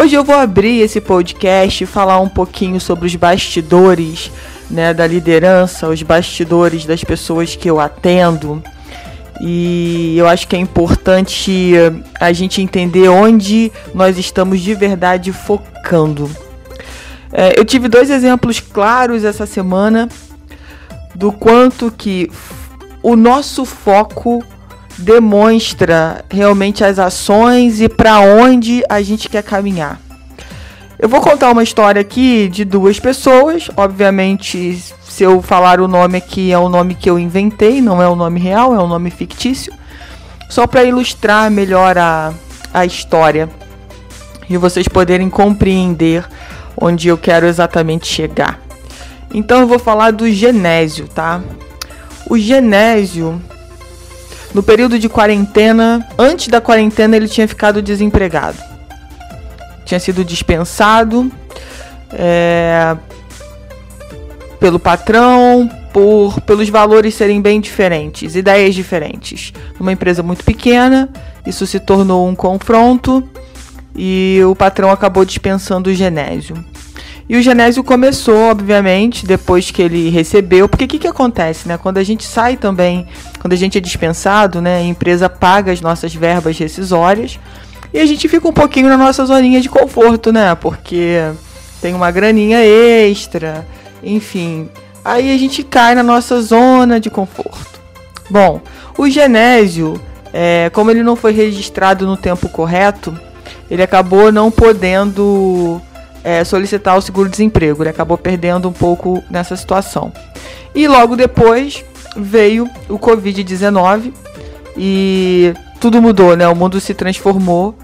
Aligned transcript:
Hoje 0.00 0.16
eu 0.16 0.24
vou 0.24 0.34
abrir 0.34 0.80
esse 0.80 0.98
podcast 0.98 1.84
e 1.84 1.86
falar 1.86 2.20
um 2.20 2.28
pouquinho 2.28 2.80
sobre 2.80 3.04
os 3.06 3.14
bastidores 3.14 4.32
né, 4.70 4.94
da 4.94 5.06
liderança, 5.06 5.88
os 5.88 6.02
bastidores 6.02 6.86
das 6.86 7.04
pessoas 7.04 7.54
que 7.54 7.68
eu 7.68 7.78
atendo. 7.78 8.62
E 9.42 10.16
eu 10.16 10.26
acho 10.26 10.48
que 10.48 10.56
é 10.56 10.58
importante 10.58 11.74
a 12.18 12.32
gente 12.32 12.62
entender 12.62 13.10
onde 13.10 13.70
nós 13.92 14.16
estamos 14.16 14.62
de 14.62 14.74
verdade 14.74 15.34
focando. 15.34 16.30
É, 17.30 17.60
eu 17.60 17.64
tive 17.66 17.86
dois 17.86 18.08
exemplos 18.08 18.58
claros 18.58 19.22
essa 19.22 19.44
semana 19.44 20.08
do 21.14 21.30
quanto 21.30 21.90
que 21.90 22.32
o 23.02 23.14
nosso 23.16 23.66
foco 23.66 24.42
demonstra 25.00 26.24
realmente 26.30 26.84
as 26.84 26.98
ações 26.98 27.80
e 27.80 27.88
para 27.88 28.20
onde 28.20 28.82
a 28.88 29.02
gente 29.02 29.28
quer 29.28 29.42
caminhar. 29.42 30.00
Eu 30.98 31.08
vou 31.08 31.20
contar 31.20 31.50
uma 31.50 31.62
história 31.62 32.00
aqui 32.00 32.48
de 32.48 32.64
duas 32.64 33.00
pessoas. 33.00 33.70
Obviamente, 33.76 34.78
se 35.02 35.22
eu 35.22 35.40
falar 35.40 35.80
o 35.80 35.88
nome 35.88 36.18
aqui, 36.18 36.52
é 36.52 36.58
o 36.58 36.68
nome 36.68 36.94
que 36.94 37.08
eu 37.08 37.18
inventei, 37.18 37.80
não 37.80 38.02
é 38.02 38.08
o 38.08 38.14
nome 38.14 38.38
real, 38.38 38.74
é 38.74 38.78
um 38.78 38.86
nome 38.86 39.10
fictício. 39.10 39.72
Só 40.48 40.66
para 40.66 40.84
ilustrar 40.84 41.50
melhor 41.50 41.96
a, 41.96 42.34
a 42.74 42.84
história 42.84 43.48
e 44.48 44.58
vocês 44.58 44.88
poderem 44.88 45.30
compreender 45.30 46.24
onde 46.76 47.08
eu 47.08 47.16
quero 47.16 47.46
exatamente 47.46 48.06
chegar. 48.06 48.60
Então 49.32 49.60
eu 49.60 49.66
vou 49.66 49.78
falar 49.78 50.10
do 50.10 50.30
Genésio, 50.30 51.08
tá? 51.08 51.40
O 52.28 52.36
Genésio 52.36 53.40
no 54.54 54.62
período 54.62 54.98
de 54.98 55.08
quarentena, 55.08 56.06
antes 56.18 56.48
da 56.48 56.60
quarentena, 56.60 57.16
ele 57.16 57.28
tinha 57.28 57.46
ficado 57.46 57.80
desempregado. 57.80 58.58
Tinha 59.84 60.00
sido 60.00 60.24
dispensado 60.24 61.30
é, 62.12 62.96
pelo 64.58 64.78
patrão, 64.78 65.68
por 65.92 66.40
pelos 66.42 66.68
valores 66.68 67.14
serem 67.14 67.40
bem 67.40 67.60
diferentes, 67.60 68.34
ideias 68.34 68.74
diferentes. 68.74 69.52
Uma 69.78 69.92
empresa 69.92 70.22
muito 70.22 70.44
pequena, 70.44 71.08
isso 71.46 71.66
se 71.66 71.80
tornou 71.80 72.28
um 72.28 72.34
confronto 72.34 73.28
e 73.94 74.40
o 74.44 74.54
patrão 74.54 74.90
acabou 74.90 75.24
dispensando 75.24 75.90
o 75.90 75.94
Genésio. 75.94 76.64
E 77.30 77.36
o 77.36 77.42
Genésio 77.42 77.84
começou, 77.84 78.50
obviamente, 78.50 79.24
depois 79.24 79.70
que 79.70 79.80
ele 79.80 80.10
recebeu, 80.10 80.68
porque 80.68 80.86
o 80.86 80.88
que, 80.88 80.98
que 80.98 81.06
acontece, 81.06 81.68
né? 81.68 81.78
Quando 81.78 81.98
a 81.98 82.02
gente 82.02 82.24
sai 82.24 82.56
também, 82.56 83.06
quando 83.38 83.52
a 83.52 83.56
gente 83.56 83.78
é 83.78 83.80
dispensado, 83.80 84.60
né? 84.60 84.78
A 84.78 84.82
empresa 84.82 85.28
paga 85.28 85.70
as 85.70 85.80
nossas 85.80 86.12
verbas 86.12 86.58
rescisórias 86.58 87.38
e 87.94 88.00
a 88.00 88.04
gente 88.04 88.26
fica 88.26 88.48
um 88.48 88.52
pouquinho 88.52 88.88
na 88.88 88.96
nossa 88.96 89.24
zoninha 89.24 89.60
de 89.60 89.68
conforto, 89.68 90.32
né? 90.32 90.56
Porque 90.56 91.20
tem 91.80 91.94
uma 91.94 92.10
graninha 92.10 92.64
extra, 92.64 93.64
enfim. 94.02 94.68
Aí 95.04 95.32
a 95.32 95.38
gente 95.38 95.62
cai 95.62 95.94
na 95.94 96.02
nossa 96.02 96.42
zona 96.42 96.98
de 96.98 97.10
conforto. 97.10 97.80
Bom, 98.28 98.60
o 98.98 99.08
Genésio, 99.08 100.02
é, 100.32 100.68
como 100.70 100.90
ele 100.90 101.04
não 101.04 101.14
foi 101.14 101.30
registrado 101.30 102.08
no 102.08 102.16
tempo 102.16 102.48
correto, 102.48 103.16
ele 103.70 103.84
acabou 103.84 104.32
não 104.32 104.50
podendo 104.50 105.80
é, 106.22 106.44
solicitar 106.44 106.96
o 106.96 107.02
seguro-desemprego. 107.02 107.82
Ele 107.82 107.90
acabou 107.90 108.18
perdendo 108.18 108.68
um 108.68 108.72
pouco 108.72 109.22
nessa 109.30 109.56
situação. 109.56 110.12
E 110.74 110.86
logo 110.86 111.16
depois 111.16 111.84
veio 112.16 112.68
o 112.88 112.98
Covid-19 112.98 114.12
e 114.76 115.54
tudo 115.80 116.00
mudou, 116.00 116.36
né? 116.36 116.46
O 116.48 116.54
mundo 116.54 116.80
se 116.80 116.94
transformou 116.94 117.74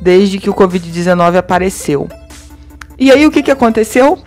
desde 0.00 0.38
que 0.38 0.48
o 0.48 0.54
Covid-19 0.54 1.36
apareceu. 1.36 2.08
E 2.98 3.10
aí 3.10 3.26
o 3.26 3.30
que, 3.30 3.42
que 3.42 3.50
aconteceu? 3.50 4.18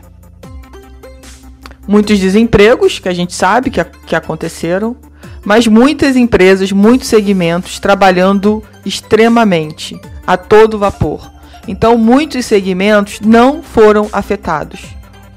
Muitos 1.87 2.19
desempregos, 2.19 2.99
que 2.99 3.09
a 3.09 3.13
gente 3.13 3.33
sabe 3.33 3.69
que, 3.69 3.83
que 3.83 4.15
aconteceram, 4.15 4.95
mas 5.43 5.67
muitas 5.67 6.15
empresas, 6.15 6.71
muitos 6.71 7.07
segmentos 7.07 7.79
trabalhando 7.79 8.63
extremamente, 8.85 9.99
a 10.25 10.37
todo 10.37 10.79
vapor. 10.79 11.32
Então, 11.67 11.97
muitos 11.97 12.45
segmentos 12.45 13.19
não 13.21 13.63
foram 13.63 14.09
afetados. 14.11 14.81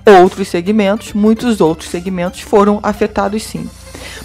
Outros 0.05 0.49
segmentos, 0.49 1.13
muitos 1.13 1.61
outros 1.61 1.91
segmentos 1.91 2.41
foram 2.41 2.79
afetados 2.83 3.43
sim. 3.43 3.69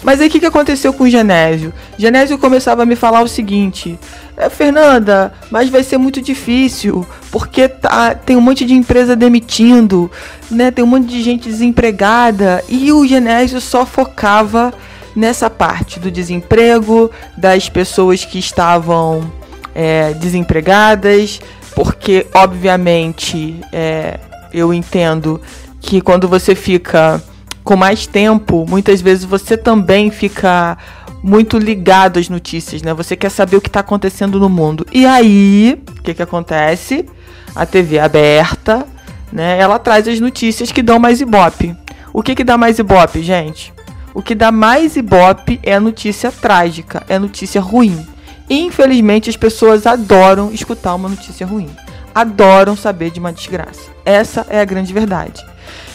Mas 0.02 0.20
aí 0.20 0.28
o 0.28 0.30
que, 0.30 0.40
que 0.40 0.46
aconteceu 0.46 0.92
com 0.92 1.04
o 1.04 1.10
Genésio? 1.10 1.72
Genésio 1.96 2.38
começava 2.38 2.82
a 2.82 2.86
me 2.86 2.96
falar 2.96 3.22
o 3.22 3.28
seguinte: 3.28 3.98
é, 4.36 4.48
Fernanda, 4.48 5.32
mas 5.50 5.68
vai 5.68 5.82
ser 5.82 5.98
muito 5.98 6.20
difícil, 6.20 7.06
porque 7.30 7.68
tá, 7.68 8.14
tem 8.14 8.36
um 8.36 8.40
monte 8.40 8.64
de 8.64 8.74
empresa 8.74 9.14
demitindo, 9.14 10.10
né? 10.50 10.70
Tem 10.70 10.84
um 10.84 10.88
monte 10.88 11.06
de 11.06 11.22
gente 11.22 11.48
desempregada. 11.48 12.62
E 12.68 12.92
o 12.92 13.06
Genésio 13.06 13.60
só 13.60 13.86
focava 13.86 14.72
nessa 15.14 15.50
parte 15.50 16.00
do 16.00 16.10
desemprego, 16.10 17.10
das 17.36 17.68
pessoas 17.68 18.24
que 18.24 18.38
estavam 18.38 19.30
é, 19.74 20.12
desempregadas, 20.14 21.40
porque 21.74 22.26
obviamente 22.34 23.60
é, 23.72 24.18
eu 24.52 24.72
entendo 24.72 25.40
que 25.80 26.00
quando 26.00 26.28
você 26.28 26.54
fica 26.54 27.22
com 27.64 27.76
mais 27.76 28.06
tempo, 28.06 28.66
muitas 28.68 29.00
vezes 29.00 29.24
você 29.24 29.56
também 29.56 30.10
fica 30.10 30.76
muito 31.22 31.56
ligado 31.58 32.18
às 32.18 32.28
notícias, 32.28 32.82
né? 32.82 32.92
Você 32.94 33.14
quer 33.14 33.30
saber 33.30 33.56
o 33.56 33.60
que 33.60 33.68
está 33.68 33.80
acontecendo 33.80 34.40
no 34.40 34.48
mundo. 34.48 34.84
E 34.92 35.06
aí, 35.06 35.80
o 35.96 36.02
que, 36.02 36.14
que 36.14 36.22
acontece? 36.22 37.06
A 37.54 37.64
TV 37.64 37.98
aberta, 38.00 38.86
né? 39.32 39.58
Ela 39.58 39.78
traz 39.78 40.08
as 40.08 40.18
notícias 40.18 40.72
que 40.72 40.82
dão 40.82 40.98
mais 40.98 41.20
ibope. 41.20 41.76
O 42.12 42.22
que, 42.22 42.34
que 42.34 42.44
dá 42.44 42.58
mais 42.58 42.78
ibope, 42.78 43.22
gente? 43.22 43.72
O 44.12 44.20
que 44.20 44.34
dá 44.34 44.50
mais 44.50 44.96
ibope 44.96 45.60
é 45.62 45.74
a 45.74 45.80
notícia 45.80 46.30
trágica, 46.30 47.02
é 47.08 47.14
a 47.14 47.20
notícia 47.20 47.60
ruim. 47.60 48.06
Infelizmente, 48.52 49.30
as 49.30 49.36
pessoas 49.36 49.86
adoram 49.86 50.52
escutar 50.52 50.94
uma 50.94 51.08
notícia 51.08 51.46
ruim. 51.46 51.70
Adoram 52.14 52.76
saber 52.76 53.10
de 53.10 53.18
uma 53.18 53.32
desgraça. 53.32 53.90
Essa 54.04 54.46
é 54.50 54.60
a 54.60 54.64
grande 54.66 54.92
verdade. 54.92 55.42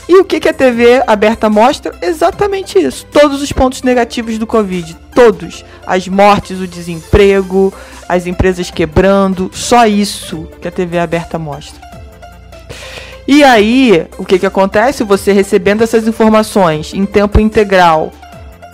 E 0.10 0.20
o 0.20 0.26
que, 0.26 0.40
que 0.40 0.50
a 0.50 0.54
TV 0.54 1.04
aberta 1.06 1.52
mostra? 1.52 1.94
Exatamente 2.02 2.80
isso. 2.80 3.06
Todos 3.12 3.44
os 3.44 3.52
pontos 3.52 3.84
negativos 3.84 4.40
do 4.40 4.48
Covid. 4.48 4.98
Todos. 5.14 5.64
As 5.86 6.08
mortes, 6.08 6.60
o 6.60 6.66
desemprego, 6.66 7.72
as 8.10 8.26
empresas 8.26 8.72
quebrando. 8.72 9.52
Só 9.54 9.86
isso 9.86 10.48
que 10.60 10.68
a 10.68 10.72
TV 10.72 10.98
aberta 10.98 11.38
mostra. 11.38 11.80
E 13.28 13.44
aí, 13.44 14.08
o 14.18 14.26
que, 14.26 14.40
que 14.40 14.48
acontece? 14.48 15.04
Você 15.04 15.32
recebendo 15.32 15.84
essas 15.84 16.08
informações 16.08 16.92
em 16.92 17.06
tempo 17.06 17.40
integral, 17.40 18.12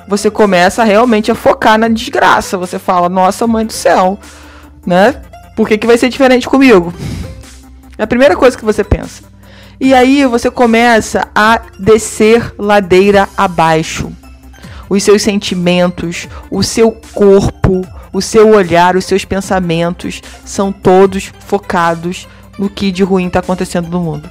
você 0.08 0.30
começa 0.30 0.84
realmente 0.84 1.32
a 1.32 1.36
focar 1.36 1.78
na 1.78 1.88
desgraça. 1.88 2.58
Você 2.58 2.78
fala, 2.78 3.10
nossa 3.10 3.48
mãe 3.48 3.66
do 3.66 3.74
céu, 3.74 4.20
né? 4.86 5.22
Por 5.56 5.68
que, 5.68 5.78
que 5.78 5.88
vai 5.88 5.98
ser 5.98 6.10
diferente 6.10 6.48
comigo? 6.48 6.94
É 7.98 8.04
a 8.04 8.08
primeira 8.08 8.36
coisa 8.36 8.58
que 8.58 8.66
você 8.66 8.84
pensa. 8.84 9.24
E 9.80 9.94
aí 9.94 10.26
você 10.26 10.50
começa 10.50 11.28
a 11.36 11.62
descer 11.80 12.54
ladeira 12.58 13.28
abaixo. 13.38 14.12
Os 14.90 15.04
seus 15.04 15.22
sentimentos, 15.22 16.28
o 16.52 16.64
seu 16.64 16.92
corpo, 17.14 17.86
o 18.12 18.22
seu 18.22 18.50
olhar, 18.50 18.96
os 18.96 19.06
seus 19.06 19.26
pensamentos 19.26 20.22
são 20.46 20.72
todos 20.72 21.32
focados 21.40 22.28
no 22.58 22.70
que 22.70 22.92
de 22.92 23.04
ruim 23.04 23.28
está 23.28 23.40
acontecendo 23.40 23.90
no 23.90 24.00
mundo 24.00 24.30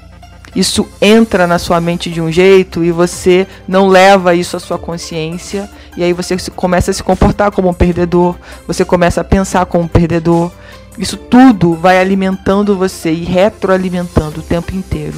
isso 0.54 0.86
entra 1.00 1.46
na 1.46 1.58
sua 1.58 1.80
mente 1.80 2.10
de 2.10 2.20
um 2.20 2.30
jeito 2.30 2.84
e 2.84 2.92
você 2.92 3.46
não 3.66 3.88
leva 3.88 4.34
isso 4.34 4.56
à 4.56 4.60
sua 4.60 4.78
consciência 4.78 5.68
e 5.96 6.02
aí 6.02 6.12
você 6.12 6.36
começa 6.54 6.90
a 6.90 6.94
se 6.94 7.02
comportar 7.02 7.50
como 7.50 7.68
um 7.68 7.74
perdedor, 7.74 8.36
você 8.66 8.84
começa 8.84 9.20
a 9.20 9.24
pensar 9.24 9.66
como 9.66 9.84
um 9.84 9.88
perdedor. 9.88 10.50
Isso 10.98 11.16
tudo 11.16 11.74
vai 11.74 11.98
alimentando 11.98 12.76
você 12.76 13.10
e 13.10 13.24
retroalimentando 13.24 14.40
o 14.40 14.42
tempo 14.42 14.74
inteiro. 14.74 15.16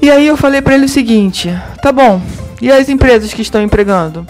E 0.00 0.10
aí 0.10 0.26
eu 0.26 0.36
falei 0.36 0.62
para 0.62 0.74
ele 0.74 0.86
o 0.86 0.88
seguinte: 0.88 1.50
tá 1.82 1.92
bom, 1.92 2.22
e 2.60 2.70
as 2.70 2.88
empresas 2.88 3.32
que 3.34 3.42
estão 3.42 3.62
empregando? 3.62 4.26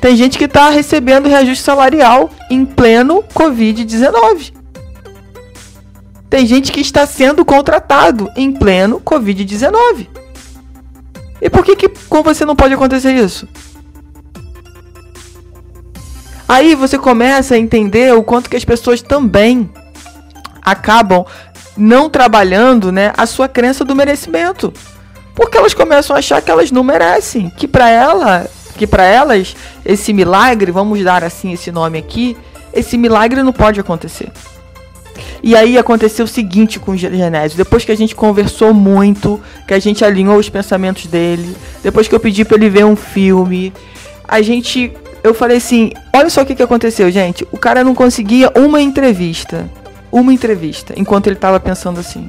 Tem 0.00 0.16
gente 0.16 0.38
que 0.38 0.44
está 0.44 0.70
recebendo 0.70 1.28
reajuste 1.28 1.62
salarial 1.62 2.30
em 2.48 2.64
pleno 2.64 3.22
Covid-19. 3.34 4.59
Tem 6.30 6.46
gente 6.46 6.70
que 6.70 6.80
está 6.80 7.04
sendo 7.04 7.44
contratado 7.44 8.30
em 8.36 8.52
pleno 8.52 9.00
Covid-19. 9.00 10.06
E 11.42 11.50
por 11.50 11.64
que, 11.64 11.74
que 11.74 11.88
com 12.08 12.22
você 12.22 12.44
não 12.44 12.54
pode 12.54 12.72
acontecer 12.72 13.12
isso? 13.12 13.48
Aí 16.48 16.76
você 16.76 16.96
começa 16.98 17.54
a 17.56 17.58
entender 17.58 18.14
o 18.14 18.22
quanto 18.22 18.48
que 18.48 18.56
as 18.56 18.64
pessoas 18.64 19.02
também 19.02 19.68
acabam 20.62 21.26
não 21.76 22.08
trabalhando, 22.08 22.92
né, 22.92 23.12
a 23.16 23.26
sua 23.26 23.48
crença 23.48 23.84
do 23.84 23.96
merecimento. 23.96 24.72
Porque 25.34 25.56
elas 25.56 25.74
começam 25.74 26.14
a 26.14 26.18
achar 26.18 26.40
que 26.42 26.50
elas 26.50 26.70
não 26.70 26.84
merecem, 26.84 27.50
que 27.50 27.66
para 27.66 27.88
ela, 27.88 28.46
que 28.76 28.86
para 28.86 29.04
elas 29.04 29.56
esse 29.84 30.12
milagre, 30.12 30.70
vamos 30.70 31.02
dar 31.02 31.24
assim 31.24 31.52
esse 31.52 31.72
nome 31.72 31.98
aqui, 31.98 32.36
esse 32.72 32.98
milagre 32.98 33.42
não 33.42 33.52
pode 33.52 33.80
acontecer. 33.80 34.30
E 35.42 35.56
aí 35.56 35.78
aconteceu 35.78 36.24
o 36.24 36.28
seguinte 36.28 36.78
com 36.78 36.92
o 36.92 36.96
Genésio. 36.96 37.56
Depois 37.56 37.84
que 37.84 37.92
a 37.92 37.96
gente 37.96 38.14
conversou 38.14 38.74
muito, 38.74 39.40
que 39.66 39.74
a 39.74 39.78
gente 39.78 40.04
alinhou 40.04 40.38
os 40.38 40.48
pensamentos 40.48 41.06
dele, 41.06 41.56
depois 41.82 42.08
que 42.08 42.14
eu 42.14 42.20
pedi 42.20 42.44
para 42.44 42.56
ele 42.56 42.68
ver 42.68 42.84
um 42.84 42.96
filme, 42.96 43.72
a 44.26 44.42
gente. 44.42 44.92
Eu 45.22 45.34
falei 45.34 45.56
assim: 45.56 45.92
olha 46.14 46.30
só 46.30 46.42
o 46.42 46.46
que, 46.46 46.54
que 46.54 46.62
aconteceu, 46.62 47.10
gente. 47.10 47.46
O 47.50 47.58
cara 47.58 47.82
não 47.82 47.94
conseguia 47.94 48.52
uma 48.56 48.80
entrevista. 48.80 49.68
Uma 50.12 50.32
entrevista, 50.32 50.92
enquanto 50.96 51.28
ele 51.28 51.36
estava 51.36 51.60
pensando 51.60 52.00
assim. 52.00 52.28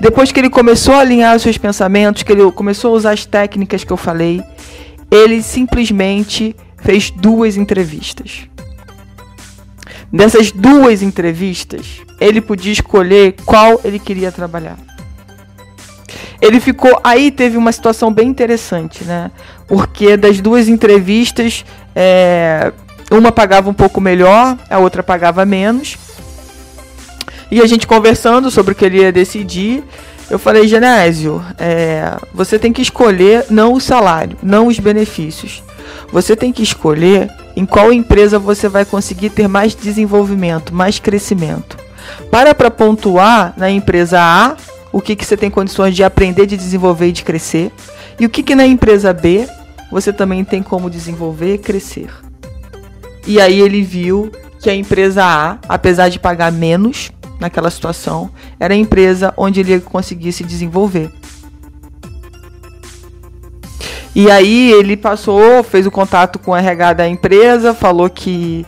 Depois 0.00 0.32
que 0.32 0.40
ele 0.40 0.48
começou 0.48 0.94
a 0.94 1.00
alinhar 1.00 1.36
os 1.36 1.42
seus 1.42 1.58
pensamentos, 1.58 2.22
que 2.22 2.32
ele 2.32 2.50
começou 2.52 2.92
a 2.92 2.96
usar 2.96 3.12
as 3.12 3.26
técnicas 3.26 3.84
que 3.84 3.92
eu 3.92 3.98
falei, 3.98 4.42
ele 5.10 5.42
simplesmente 5.42 6.56
fez 6.78 7.10
duas 7.10 7.56
entrevistas. 7.56 8.48
Dessas 10.12 10.50
duas 10.50 11.02
entrevistas, 11.02 12.00
ele 12.20 12.40
podia 12.40 12.72
escolher 12.72 13.34
qual 13.44 13.80
ele 13.84 13.98
queria 13.98 14.32
trabalhar. 14.32 14.78
Ele 16.40 16.60
ficou. 16.60 16.98
Aí 17.04 17.30
teve 17.30 17.56
uma 17.56 17.72
situação 17.72 18.12
bem 18.12 18.28
interessante, 18.28 19.04
né? 19.04 19.30
Porque 19.66 20.16
das 20.16 20.40
duas 20.40 20.68
entrevistas, 20.68 21.64
é, 21.94 22.72
uma 23.10 23.32
pagava 23.32 23.68
um 23.68 23.74
pouco 23.74 24.00
melhor, 24.00 24.56
a 24.70 24.78
outra 24.78 25.02
pagava 25.02 25.44
menos. 25.44 25.96
E 27.50 27.60
a 27.60 27.66
gente 27.66 27.86
conversando 27.86 28.50
sobre 28.50 28.72
o 28.72 28.74
que 28.74 28.84
ele 28.84 28.98
ia 28.98 29.10
decidir, 29.10 29.82
eu 30.30 30.38
falei, 30.38 30.68
Genésio, 30.68 31.42
é, 31.58 32.16
você 32.34 32.58
tem 32.58 32.72
que 32.72 32.82
escolher 32.82 33.46
não 33.48 33.72
o 33.72 33.80
salário, 33.80 34.36
não 34.42 34.66
os 34.66 34.78
benefícios. 34.78 35.62
Você 36.12 36.36
tem 36.36 36.52
que 36.52 36.62
escolher 36.62 37.30
em 37.58 37.66
qual 37.66 37.92
empresa 37.92 38.38
você 38.38 38.68
vai 38.68 38.84
conseguir 38.84 39.30
ter 39.30 39.48
mais 39.48 39.74
desenvolvimento, 39.74 40.72
mais 40.72 41.00
crescimento. 41.00 41.76
Para 42.30 42.54
para 42.54 42.70
pontuar 42.70 43.52
na 43.56 43.68
empresa 43.68 44.20
A 44.20 44.56
o 44.92 45.00
que, 45.00 45.16
que 45.16 45.26
você 45.26 45.36
tem 45.36 45.50
condições 45.50 45.96
de 45.96 46.04
aprender, 46.04 46.46
de 46.46 46.56
desenvolver 46.56 47.08
e 47.08 47.12
de 47.12 47.24
crescer. 47.24 47.72
E 48.16 48.24
o 48.24 48.30
que, 48.30 48.44
que 48.44 48.54
na 48.54 48.64
empresa 48.64 49.12
B 49.12 49.48
você 49.90 50.12
também 50.12 50.44
tem 50.44 50.62
como 50.62 50.88
desenvolver 50.88 51.54
e 51.54 51.58
crescer. 51.58 52.08
E 53.26 53.40
aí 53.40 53.60
ele 53.60 53.82
viu 53.82 54.30
que 54.60 54.70
a 54.70 54.74
empresa 54.74 55.24
A, 55.24 55.58
apesar 55.68 56.10
de 56.10 56.20
pagar 56.20 56.52
menos 56.52 57.10
naquela 57.40 57.72
situação, 57.72 58.30
era 58.60 58.72
a 58.72 58.76
empresa 58.76 59.34
onde 59.36 59.58
ele 59.58 59.72
ia 59.72 59.80
conseguir 59.80 60.30
se 60.30 60.44
desenvolver. 60.44 61.10
E 64.18 64.28
aí 64.28 64.72
ele 64.72 64.96
passou, 64.96 65.62
fez 65.62 65.86
o 65.86 65.92
contato 65.92 66.40
com 66.40 66.50
o 66.50 66.56
RH 66.56 66.92
da 66.94 67.08
empresa, 67.08 67.72
falou 67.72 68.10
que, 68.10 68.66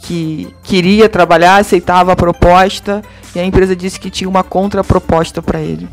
que 0.00 0.52
queria 0.64 1.08
trabalhar, 1.08 1.58
aceitava 1.58 2.10
a 2.10 2.16
proposta, 2.16 3.00
e 3.32 3.38
a 3.38 3.44
empresa 3.44 3.76
disse 3.76 4.00
que 4.00 4.10
tinha 4.10 4.28
uma 4.28 4.42
contraproposta 4.42 5.40
para 5.40 5.60
ele. 5.60 5.88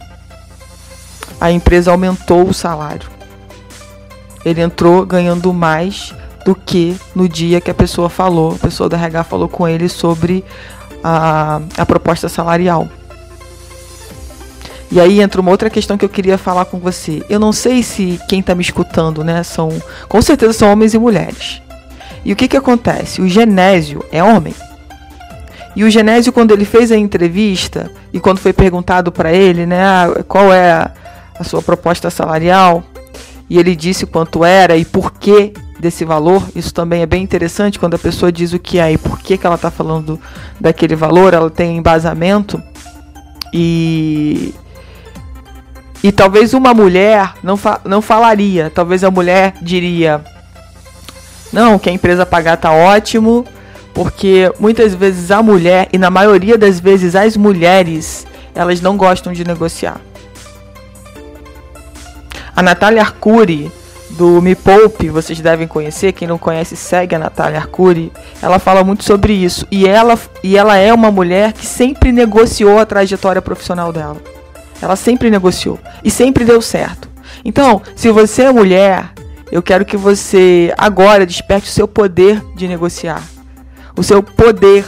A 1.40 1.52
empresa 1.52 1.92
aumentou 1.92 2.48
o 2.48 2.54
salário. 2.54 3.08
Ele 4.44 4.62
entrou 4.62 5.06
ganhando 5.06 5.54
mais 5.54 6.12
do 6.44 6.56
que 6.56 7.00
no 7.14 7.30
dia 7.30 7.62
que 7.62 7.70
a 7.70 7.76
pessoa 7.76 8.10
falou, 8.10 8.56
a 8.56 8.58
pessoa 8.58 8.90
da 8.90 8.98
RH 8.98 9.26
falou 9.26 9.48
com 9.48 9.68
ele 9.68 9.88
sobre 9.88 10.44
a, 11.04 11.62
a 11.78 11.86
proposta 11.86 12.28
salarial. 12.28 12.90
E 14.92 15.00
aí 15.00 15.20
entra 15.20 15.42
uma 15.42 15.52
outra 15.52 15.70
questão 15.70 15.98
que 15.98 16.06
eu 16.06 16.10
queria 16.10 16.38
falar 16.38 16.66
com 16.66 16.78
você. 16.78 17.24
Eu 17.30 17.40
não 17.40 17.52
sei 17.52 17.82
se 17.82 18.20
quem 18.30 18.40
está 18.40 18.54
me 18.54 18.62
escutando, 18.62 19.24
né, 19.24 19.44
são, 19.44 19.70
com 20.08 20.22
certeza 20.22 20.54
são 20.54 20.72
homens 20.72 20.94
e 20.94 21.00
mulheres. 21.00 21.62
E 22.24 22.32
o 22.32 22.36
que 22.36 22.48
que 22.48 22.58
acontece? 22.58 23.22
O 23.22 23.28
Genésio 23.28 24.04
é 24.12 24.24
homem. 24.24 24.54
E 25.76 25.84
o 25.84 25.90
Genésio 25.90 26.32
quando 26.32 26.52
ele 26.52 26.66
fez 26.66 26.92
a 26.92 26.98
entrevista 26.98 27.92
e 28.14 28.20
quando 28.20 28.40
foi 28.40 28.54
perguntado 28.54 29.12
para 29.12 29.32
ele, 29.32 29.66
né, 29.66 29.84
ah, 29.84 30.24
qual 30.28 30.54
é 30.54 30.72
a, 30.72 30.92
sua 31.44 31.62
proposta 31.62 32.10
salarial, 32.10 32.84
e 33.50 33.60
ele 33.60 33.76
disse 33.76 34.06
quanto 34.06 34.46
era 34.46 34.78
e 34.78 34.86
por 34.86 35.12
que 35.12 35.52
desse 35.80 36.06
valor. 36.06 36.44
Isso 36.56 36.74
também 36.74 37.02
é 37.02 37.06
bem 37.06 37.22
interessante 37.22 37.78
quando 37.78 37.96
a 37.96 38.00
pessoa 38.00 38.32
diz 38.32 38.54
o 38.54 38.60
que 38.60 38.80
é 38.80 38.94
e 38.94 38.98
por 38.98 39.20
que, 39.20 39.38
que 39.38 39.46
ela 39.46 39.56
está 39.56 39.70
falando 39.70 40.20
daquele 40.60 40.96
valor, 40.96 41.34
ela 41.34 41.50
tem 41.50 41.78
embasamento. 41.78 42.62
E 43.54 44.54
e 46.06 46.12
talvez 46.12 46.54
uma 46.54 46.72
mulher 46.72 47.34
não, 47.42 47.58
fa 47.58 47.82
não 47.84 48.00
falaria, 48.00 48.72
talvez 48.74 49.04
a 49.04 49.10
mulher 49.10 49.56
diria: 49.60 50.24
Não, 51.52 51.80
que 51.80 51.90
a 51.90 51.92
empresa 51.92 52.28
pagar 52.28 52.58
tá 52.58 52.72
ótimo, 52.72 53.44
porque 53.92 54.54
muitas 54.60 54.94
vezes 54.94 55.32
a 55.32 55.42
mulher, 55.42 55.90
e 55.92 55.98
na 55.98 56.12
maioria 56.12 56.60
das 56.60 56.80
vezes 56.80 57.16
as 57.16 57.36
mulheres, 57.36 58.28
elas 58.54 58.82
não 58.82 58.96
gostam 58.96 59.34
de 59.34 59.44
negociar. 59.44 60.00
A 62.56 62.62
Natália 62.62 63.02
Arcuri, 63.02 63.72
do 64.12 64.40
Me 64.44 64.54
Poupe, 64.54 65.10
vocês 65.10 65.42
devem 65.42 65.68
conhecer, 65.68 66.14
quem 66.14 66.28
não 66.28 66.38
conhece 66.38 66.76
segue 66.76 67.16
a 67.16 67.20
Natália 67.20 67.58
Arcuri, 67.58 68.14
ela 68.44 68.60
fala 68.60 68.84
muito 68.84 69.04
sobre 69.04 69.34
isso. 69.34 69.66
E 69.72 69.88
ela, 69.88 70.20
e 70.44 70.56
ela 70.56 70.78
é 70.78 70.94
uma 70.94 71.10
mulher 71.10 71.52
que 71.52 71.66
sempre 71.66 72.12
negociou 72.12 72.78
a 72.78 72.86
trajetória 72.86 73.42
profissional 73.42 73.92
dela. 73.92 74.35
Ela 74.86 74.96
sempre 74.96 75.32
negociou 75.32 75.80
e 76.04 76.12
sempre 76.12 76.46
deu 76.46 76.62
certo. 76.62 77.10
Então, 77.44 77.82
se 77.96 78.12
você 78.12 78.44
é 78.44 78.52
mulher, 78.52 79.12
eu 79.52 79.64
quero 79.64 79.84
que 79.84 79.98
você 79.98 80.72
agora 80.78 81.26
desperte 81.26 81.68
o 81.68 81.74
seu 81.74 81.88
poder 81.88 82.40
de 82.56 82.68
negociar, 82.68 83.24
o 83.98 84.04
seu 84.04 84.22
poder 84.22 84.86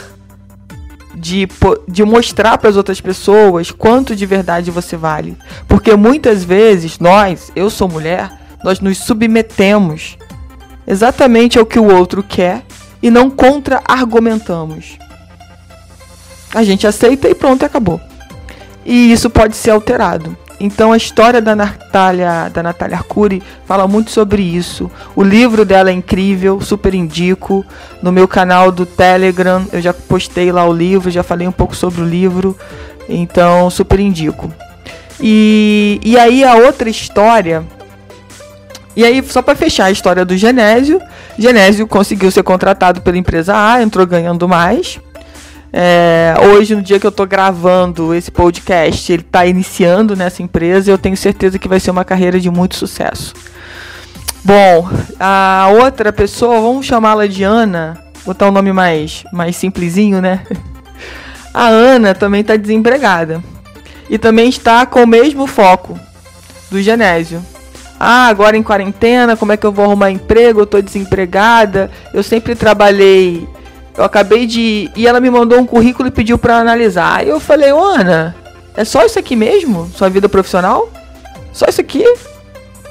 de, 1.16 1.48
de 1.88 2.04
mostrar 2.04 2.58
para 2.58 2.70
as 2.70 2.76
outras 2.76 3.00
pessoas 3.00 3.72
quanto 3.72 4.14
de 4.14 4.24
verdade 4.24 4.70
você 4.70 4.96
vale. 4.96 5.36
Porque 5.66 5.96
muitas 5.96 6.44
vezes 6.44 7.00
nós, 7.00 7.50
eu 7.56 7.68
sou 7.68 7.88
mulher, 7.88 8.30
nós 8.62 8.78
nos 8.78 8.98
submetemos 8.98 10.16
exatamente 10.86 11.58
ao 11.58 11.66
que 11.66 11.80
o 11.80 11.92
outro 11.92 12.22
quer 12.22 12.62
e 13.02 13.10
não 13.10 13.28
contra-argumentamos. 13.28 14.96
A 16.54 16.62
gente 16.62 16.86
aceita 16.86 17.28
e 17.28 17.34
pronto, 17.34 17.64
acabou 17.64 18.00
e 18.84 19.12
isso 19.12 19.28
pode 19.28 19.56
ser 19.56 19.70
alterado. 19.70 20.36
Então 20.60 20.92
a 20.92 20.96
história 20.96 21.40
da 21.40 21.54
Natália, 21.54 22.50
da 22.52 22.62
Natália 22.62 22.96
Arcuri 22.96 23.42
fala 23.64 23.86
muito 23.86 24.10
sobre 24.10 24.42
isso. 24.42 24.90
O 25.14 25.22
livro 25.22 25.64
dela 25.64 25.90
é 25.90 25.92
incrível, 25.92 26.60
super 26.60 26.94
indico. 26.94 27.64
No 28.02 28.10
meu 28.10 28.26
canal 28.26 28.72
do 28.72 28.84
Telegram 28.84 29.64
eu 29.72 29.80
já 29.80 29.92
postei 29.92 30.50
lá 30.50 30.66
o 30.66 30.72
livro, 30.72 31.10
já 31.10 31.22
falei 31.22 31.46
um 31.46 31.52
pouco 31.52 31.76
sobre 31.76 32.02
o 32.02 32.04
livro. 32.04 32.58
Então 33.08 33.70
super 33.70 34.00
indico. 34.00 34.52
E, 35.20 36.00
e 36.04 36.18
aí 36.18 36.44
a 36.44 36.54
outra 36.56 36.88
história. 36.88 37.64
E 38.96 39.04
aí, 39.04 39.22
só 39.22 39.40
para 39.40 39.54
fechar 39.54 39.84
a 39.84 39.90
história 39.92 40.24
do 40.24 40.36
Genésio, 40.36 41.00
Genésio 41.38 41.86
conseguiu 41.86 42.32
ser 42.32 42.42
contratado 42.42 43.00
pela 43.00 43.16
empresa 43.16 43.54
A, 43.54 43.80
entrou 43.80 44.04
ganhando 44.04 44.48
mais. 44.48 44.98
É, 45.72 46.34
hoje, 46.50 46.74
no 46.74 46.82
dia 46.82 46.98
que 46.98 47.06
eu 47.06 47.12
tô 47.12 47.26
gravando 47.26 48.14
esse 48.14 48.30
podcast, 48.30 49.12
ele 49.12 49.22
tá 49.22 49.44
iniciando 49.46 50.16
nessa 50.16 50.42
empresa 50.42 50.90
e 50.90 50.92
eu 50.92 50.98
tenho 50.98 51.16
certeza 51.16 51.58
que 51.58 51.68
vai 51.68 51.78
ser 51.78 51.90
uma 51.90 52.04
carreira 52.04 52.40
de 52.40 52.50
muito 52.50 52.76
sucesso. 52.76 53.34
Bom, 54.42 54.88
a 55.20 55.68
outra 55.82 56.12
pessoa, 56.12 56.60
vamos 56.60 56.86
chamá-la 56.86 57.26
de 57.26 57.42
Ana, 57.44 57.98
botar 58.24 58.48
um 58.48 58.52
nome 58.52 58.72
mais, 58.72 59.24
mais 59.32 59.56
simplesinho, 59.56 60.22
né? 60.22 60.42
A 61.52 61.66
Ana 61.66 62.14
também 62.14 62.40
está 62.40 62.56
desempregada 62.56 63.42
e 64.08 64.16
também 64.16 64.48
está 64.48 64.86
com 64.86 65.02
o 65.02 65.06
mesmo 65.06 65.46
foco 65.46 65.98
do 66.70 66.80
Genésio. 66.80 67.44
Ah, 67.98 68.28
agora 68.28 68.56
em 68.56 68.62
quarentena, 68.62 69.36
como 69.36 69.52
é 69.52 69.56
que 69.56 69.66
eu 69.66 69.72
vou 69.72 69.84
arrumar 69.84 70.10
emprego? 70.10 70.60
Eu 70.60 70.66
tô 70.66 70.80
desempregada. 70.80 71.90
Eu 72.14 72.22
sempre 72.22 72.54
trabalhei 72.54 73.48
eu 73.98 74.04
acabei 74.04 74.46
de. 74.46 74.88
E 74.94 75.08
ela 75.08 75.20
me 75.20 75.28
mandou 75.28 75.58
um 75.58 75.66
currículo 75.66 76.08
e 76.08 76.12
pediu 76.12 76.38
para 76.38 76.56
analisar. 76.56 77.18
Aí 77.18 77.28
eu 77.28 77.40
falei, 77.40 77.70
Ana, 77.70 78.34
é 78.76 78.84
só 78.84 79.04
isso 79.04 79.18
aqui 79.18 79.34
mesmo? 79.34 79.90
Sua 79.92 80.08
vida 80.08 80.28
profissional? 80.28 80.88
Só 81.52 81.66
isso 81.66 81.80
aqui? 81.80 82.04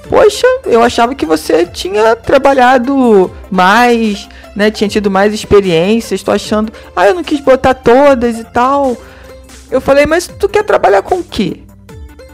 Poxa, 0.10 0.46
eu 0.66 0.84
achava 0.84 1.16
que 1.16 1.26
você 1.26 1.66
tinha 1.66 2.14
trabalhado 2.14 3.32
mais, 3.50 4.28
né? 4.54 4.70
Tinha 4.70 4.90
tido 4.90 5.10
mais 5.10 5.34
experiências. 5.34 6.20
Estou 6.20 6.34
achando. 6.34 6.74
Ah, 6.94 7.08
eu 7.08 7.16
não 7.16 7.24
quis 7.24 7.40
botar 7.40 7.74
todas 7.74 8.38
e 8.38 8.44
tal. 8.44 8.98
Eu 9.72 9.80
falei, 9.80 10.06
mas 10.06 10.28
tu 10.28 10.50
quer 10.50 10.64
trabalhar 10.64 11.02
com 11.04 11.16
o 11.20 11.24
quê? 11.24 11.62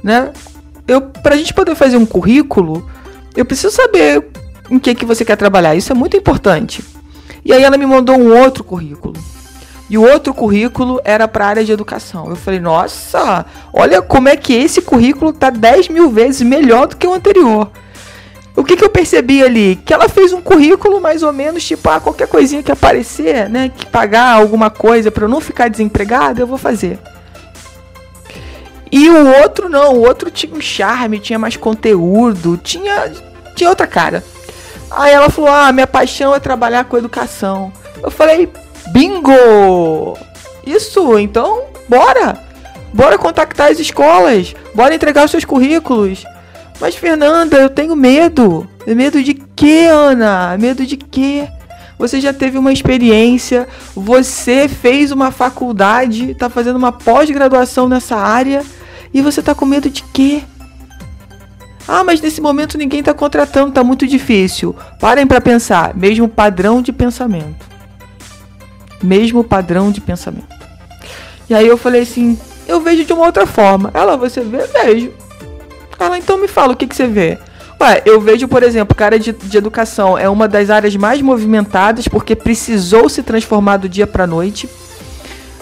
Né? 0.01 0.31
Eu, 0.87 0.99
pra 0.99 1.37
gente 1.37 1.53
poder 1.53 1.75
fazer 1.75 1.97
um 1.97 2.07
currículo, 2.07 2.89
eu 3.35 3.45
preciso 3.45 3.75
saber 3.75 4.27
em 4.71 4.79
que, 4.79 4.95
que 4.95 5.05
você 5.05 5.23
quer 5.23 5.35
trabalhar. 5.35 5.75
Isso 5.75 5.91
é 5.91 5.95
muito 5.95 6.17
importante. 6.17 6.83
E 7.45 7.51
aí 7.51 7.63
ela 7.63 7.77
me 7.77 7.85
mandou 7.85 8.17
um 8.17 8.35
outro 8.37 8.63
currículo. 8.63 9.15
E 9.89 9.97
o 9.97 10.01
outro 10.01 10.33
currículo 10.33 10.99
era 11.03 11.27
para 11.27 11.45
a 11.45 11.47
área 11.49 11.65
de 11.65 11.71
educação. 11.71 12.29
Eu 12.29 12.35
falei, 12.35 12.59
nossa, 12.59 13.45
olha 13.71 14.01
como 14.01 14.29
é 14.29 14.35
que 14.35 14.53
esse 14.53 14.81
currículo 14.81 15.33
tá 15.33 15.49
10 15.49 15.89
mil 15.89 16.09
vezes 16.09 16.41
melhor 16.41 16.87
do 16.87 16.97
que 16.97 17.05
o 17.05 17.13
anterior. 17.13 17.69
O 18.55 18.63
que, 18.63 18.77
que 18.77 18.83
eu 18.83 18.89
percebi 18.89 19.43
ali? 19.43 19.79
Que 19.83 19.93
ela 19.93 20.07
fez 20.07 20.31
um 20.31 20.41
currículo 20.41 21.01
mais 21.01 21.23
ou 21.23 21.33
menos 21.33 21.65
tipo, 21.65 21.89
ah, 21.89 21.99
qualquer 21.99 22.27
coisinha 22.27 22.61
que 22.61 22.71
aparecer, 22.71 23.49
né? 23.49 23.71
Que 23.75 23.85
pagar 23.85 24.33
alguma 24.33 24.69
coisa 24.69 25.11
para 25.11 25.25
eu 25.25 25.29
não 25.29 25.41
ficar 25.41 25.69
desempregada, 25.69 26.41
eu 26.41 26.47
vou 26.47 26.57
fazer. 26.57 26.99
E 28.91 29.09
o 29.09 29.41
outro 29.41 29.67
não, 29.67 29.95
o 29.95 30.01
outro 30.01 30.29
tinha 30.29 30.53
um 30.53 30.61
charme, 30.61 31.19
tinha 31.19 31.39
mais 31.39 31.57
conteúdo, 31.57 32.57
tinha, 32.57 33.11
tinha 33.55 33.69
outra 33.69 33.87
cara. 33.87 34.23
Aí 34.95 35.13
ela 35.13 35.29
falou: 35.29 35.49
Ah, 35.49 35.71
minha 35.71 35.87
paixão 35.87 36.33
é 36.33 36.39
trabalhar 36.39 36.85
com 36.85 36.97
educação. 36.97 37.71
Eu 38.01 38.11
falei: 38.11 38.49
Bingo! 38.89 40.17
Isso, 40.65 41.17
então, 41.19 41.63
bora! 41.89 42.37
Bora 42.93 43.17
contactar 43.17 43.71
as 43.71 43.79
escolas, 43.79 44.53
bora 44.75 44.93
entregar 44.93 45.25
os 45.25 45.31
seus 45.31 45.43
currículos. 45.43 46.23
Mas, 46.79 46.95
Fernanda, 46.95 47.57
eu 47.57 47.69
tenho 47.69 47.95
medo. 47.95 48.69
Medo 48.85 49.23
de 49.23 49.33
quê, 49.33 49.87
Ana? 49.89 50.55
Medo 50.59 50.85
de 50.85 50.97
quê? 50.97 51.47
Você 51.97 52.19
já 52.19 52.33
teve 52.33 52.57
uma 52.57 52.73
experiência, 52.73 53.67
você 53.95 54.67
fez 54.67 55.11
uma 55.11 55.31
faculdade, 55.31 56.31
está 56.31 56.49
fazendo 56.49 56.75
uma 56.75 56.91
pós-graduação 56.91 57.87
nessa 57.87 58.17
área 58.17 58.63
e 59.13 59.21
você 59.21 59.39
está 59.39 59.55
com 59.55 59.65
medo 59.65 59.89
de 59.89 60.03
quê? 60.03 60.43
Ah, 61.87 62.03
mas 62.03 62.21
nesse 62.21 62.39
momento 62.39 62.77
ninguém 62.77 63.01
está 63.01 63.13
contratando, 63.13 63.69
está 63.69 63.83
muito 63.83 64.07
difícil. 64.07 64.75
Parem 64.99 65.27
para 65.27 65.41
pensar, 65.41 65.95
mesmo 65.95 66.27
padrão 66.27 66.81
de 66.81 66.93
pensamento. 66.93 67.65
Mesmo 69.01 69.43
padrão 69.43 69.91
de 69.91 69.99
pensamento. 69.99 70.47
E 71.49 71.53
aí 71.53 71.67
eu 71.67 71.77
falei 71.77 72.03
assim, 72.03 72.39
eu 72.67 72.79
vejo 72.79 73.03
de 73.03 73.11
uma 73.11 73.25
outra 73.25 73.45
forma. 73.45 73.91
Ela, 73.93 74.15
você 74.15 74.41
vê? 74.41 74.59
Vejo. 74.65 75.11
Ela, 75.99 76.17
então 76.17 76.37
me 76.37 76.47
fala 76.47 76.73
o 76.73 76.75
que, 76.75 76.87
que 76.87 76.95
você 76.95 77.07
vê. 77.07 77.37
Ué, 77.81 78.01
eu 78.05 78.21
vejo, 78.21 78.47
por 78.47 78.63
exemplo, 78.63 78.95
que 78.95 79.03
a 79.03 79.05
área 79.07 79.19
de, 79.19 79.33
de 79.33 79.57
educação 79.57 80.17
é 80.17 80.29
uma 80.29 80.47
das 80.47 80.69
áreas 80.69 80.95
mais 80.95 81.21
movimentadas 81.21 82.07
porque 82.07 82.33
precisou 82.33 83.09
se 83.09 83.21
transformar 83.21 83.77
do 83.77 83.89
dia 83.89 84.07
para 84.07 84.25
noite. 84.25 84.69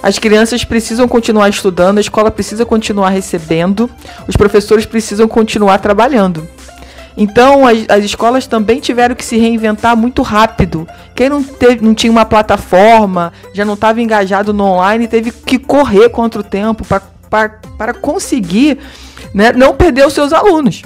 As 0.04 0.18
crianças 0.18 0.64
precisam 0.64 1.08
continuar 1.08 1.50
estudando, 1.50 2.00
a 2.00 2.02
escola 2.02 2.32
precisa 2.32 2.66
continuar 2.66 3.10
recebendo, 3.10 3.90
os 4.28 4.36
professores 4.36 4.86
precisam 4.86 5.28
continuar 5.28 5.78
trabalhando. 5.78 6.48
Então, 7.16 7.68
as, 7.68 7.86
as 7.90 8.04
escolas 8.04 8.48
também 8.48 8.80
tiveram 8.80 9.14
que 9.14 9.24
se 9.24 9.38
reinventar 9.38 9.96
muito 9.96 10.22
rápido. 10.22 10.88
Quem 11.14 11.30
não, 11.30 11.44
teve, 11.44 11.84
não 11.84 11.94
tinha 11.94 12.12
uma 12.12 12.26
plataforma, 12.26 13.32
já 13.54 13.66
não 13.66 13.76
estava 13.76 14.02
engajado 14.02 14.54
no 14.54 14.64
online, 14.64 15.08
teve 15.08 15.32
que 15.32 15.60
correr 15.60 16.10
contra 16.10 16.40
o 16.40 16.44
tempo 16.44 16.86
para 17.30 17.94
conseguir 17.94 18.80
né, 19.34 19.52
não 19.52 19.76
perder 19.76 20.08
os 20.08 20.14
seus 20.14 20.34
alunos. 20.34 20.82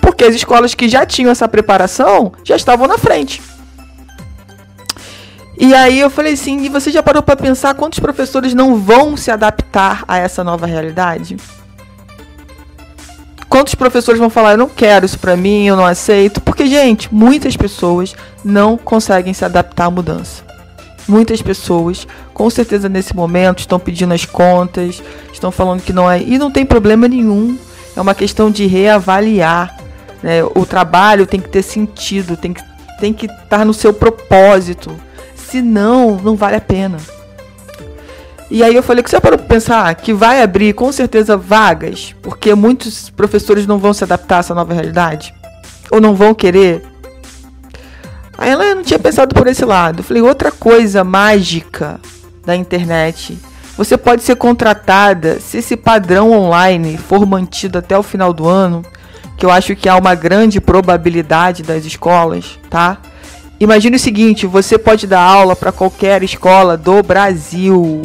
Porque 0.00 0.24
as 0.24 0.34
escolas 0.34 0.74
que 0.74 0.88
já 0.88 1.04
tinham 1.04 1.30
essa 1.30 1.48
preparação 1.48 2.32
já 2.44 2.56
estavam 2.56 2.86
na 2.86 2.96
frente. 2.96 3.42
E 5.58 5.74
aí 5.74 5.98
eu 5.98 6.10
falei 6.10 6.34
assim, 6.34 6.60
e 6.60 6.68
você 6.68 6.90
já 6.90 7.02
parou 7.02 7.22
para 7.22 7.36
pensar 7.36 7.74
quantos 7.74 7.98
professores 7.98 8.52
não 8.52 8.76
vão 8.76 9.16
se 9.16 9.30
adaptar 9.30 10.04
a 10.06 10.18
essa 10.18 10.44
nova 10.44 10.66
realidade? 10.66 11.36
Quantos 13.48 13.74
professores 13.74 14.20
vão 14.20 14.28
falar, 14.28 14.52
eu 14.52 14.58
não 14.58 14.68
quero 14.68 15.06
isso 15.06 15.18
para 15.18 15.34
mim, 15.34 15.66
eu 15.66 15.76
não 15.76 15.86
aceito? 15.86 16.42
Porque, 16.42 16.66
gente, 16.66 17.12
muitas 17.14 17.56
pessoas 17.56 18.14
não 18.44 18.76
conseguem 18.76 19.32
se 19.32 19.46
adaptar 19.46 19.86
à 19.86 19.90
mudança. 19.90 20.44
Muitas 21.08 21.40
pessoas, 21.40 22.06
com 22.34 22.50
certeza 22.50 22.88
nesse 22.88 23.16
momento, 23.16 23.60
estão 23.60 23.78
pedindo 23.78 24.12
as 24.12 24.26
contas, 24.26 25.02
estão 25.32 25.50
falando 25.50 25.80
que 25.80 25.92
não 25.92 26.10
é. 26.10 26.20
E 26.20 26.36
não 26.36 26.50
tem 26.50 26.66
problema 26.66 27.08
nenhum. 27.08 27.56
É 27.96 28.00
uma 28.00 28.14
questão 28.14 28.50
de 28.50 28.66
reavaliar. 28.66 29.74
Né? 30.22 30.44
O 30.54 30.66
trabalho 30.66 31.26
tem 31.26 31.40
que 31.40 31.48
ter 31.48 31.62
sentido, 31.62 32.36
tem 32.36 32.52
que, 32.52 32.62
tem 33.00 33.14
que 33.14 33.24
estar 33.24 33.64
no 33.64 33.72
seu 33.72 33.94
propósito. 33.94 34.94
Senão, 35.48 36.20
não 36.22 36.36
vale 36.36 36.56
a 36.56 36.60
pena. 36.60 36.98
E 38.50 38.62
aí 38.62 38.74
eu 38.74 38.82
falei 38.82 39.02
que 39.02 39.10
você 39.10 39.20
para 39.20 39.36
pensar 39.36 39.94
que 39.96 40.12
vai 40.12 40.42
abrir 40.42 40.72
com 40.72 40.92
certeza 40.92 41.36
vagas, 41.36 42.14
porque 42.22 42.54
muitos 42.54 43.10
professores 43.10 43.66
não 43.66 43.78
vão 43.78 43.92
se 43.92 44.04
adaptar 44.04 44.36
a 44.36 44.40
essa 44.40 44.54
nova 44.54 44.72
realidade 44.72 45.34
ou 45.90 46.00
não 46.00 46.14
vão 46.14 46.34
querer. 46.34 46.84
Aí 48.38 48.50
ela 48.50 48.74
não 48.74 48.82
tinha 48.82 48.98
pensado 48.98 49.34
por 49.34 49.46
esse 49.46 49.64
lado. 49.64 50.00
Eu 50.00 50.04
falei 50.04 50.22
outra 50.22 50.52
coisa 50.52 51.02
mágica 51.02 51.98
da 52.44 52.54
internet. 52.54 53.38
Você 53.76 53.96
pode 53.96 54.22
ser 54.22 54.36
contratada 54.36 55.40
se 55.40 55.58
esse 55.58 55.76
padrão 55.76 56.32
online 56.32 56.96
for 56.96 57.26
mantido 57.26 57.78
até 57.78 57.98
o 57.98 58.02
final 58.02 58.32
do 58.32 58.46
ano, 58.46 58.84
que 59.36 59.44
eu 59.44 59.50
acho 59.50 59.74
que 59.74 59.88
há 59.88 59.96
uma 59.96 60.14
grande 60.14 60.60
probabilidade 60.60 61.62
das 61.62 61.84
escolas, 61.84 62.58
tá? 62.70 62.98
Imagine 63.58 63.96
o 63.96 64.00
seguinte: 64.00 64.46
você 64.46 64.76
pode 64.78 65.06
dar 65.06 65.20
aula 65.20 65.56
para 65.56 65.72
qualquer 65.72 66.22
escola 66.22 66.76
do 66.76 67.02
Brasil. 67.02 68.02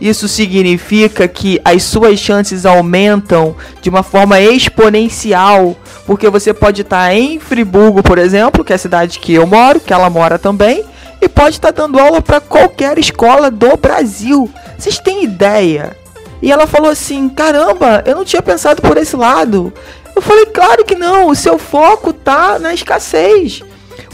Isso 0.00 0.28
significa 0.28 1.26
que 1.26 1.60
as 1.64 1.82
suas 1.82 2.20
chances 2.20 2.64
aumentam 2.64 3.56
de 3.82 3.88
uma 3.90 4.04
forma 4.04 4.40
exponencial, 4.40 5.76
porque 6.06 6.30
você 6.30 6.54
pode 6.54 6.82
estar 6.82 7.12
em 7.12 7.40
Friburgo, 7.40 8.00
por 8.00 8.16
exemplo, 8.16 8.64
que 8.64 8.72
é 8.72 8.76
a 8.76 8.78
cidade 8.78 9.18
que 9.18 9.34
eu 9.34 9.44
moro, 9.44 9.80
que 9.80 9.92
ela 9.92 10.08
mora 10.08 10.38
também, 10.38 10.84
e 11.20 11.28
pode 11.28 11.56
estar 11.56 11.72
dando 11.72 11.98
aula 11.98 12.22
para 12.22 12.40
qualquer 12.40 12.96
escola 12.96 13.50
do 13.50 13.76
Brasil. 13.76 14.48
Vocês 14.78 14.98
têm 14.98 15.24
ideia? 15.24 15.96
E 16.40 16.52
ela 16.52 16.68
falou 16.68 16.90
assim: 16.90 17.28
"Caramba, 17.28 18.02
eu 18.06 18.14
não 18.14 18.24
tinha 18.24 18.42
pensado 18.42 18.80
por 18.80 18.96
esse 18.96 19.16
lado". 19.16 19.72
Eu 20.14 20.22
falei: 20.22 20.46
"Claro 20.46 20.84
que 20.84 20.94
não, 20.94 21.28
o 21.28 21.34
seu 21.34 21.58
foco 21.58 22.12
tá 22.12 22.58
na 22.60 22.72
escassez. 22.72 23.62